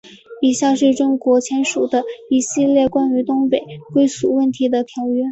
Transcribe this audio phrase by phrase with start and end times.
[0.41, 3.63] 以下是中国签署的一系列关于东北
[3.93, 5.25] 归属问题的条约。